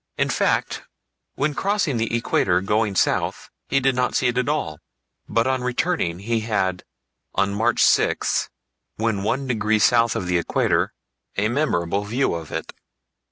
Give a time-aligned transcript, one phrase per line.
[0.17, 0.81] In fact,
[1.35, 4.79] when crossing the equator going south he did not see it at all;
[5.29, 6.83] but on returning he had,
[7.35, 8.49] on March 6th,
[8.95, 10.91] when one degree south of the equator,
[11.37, 12.73] a memorable view of it.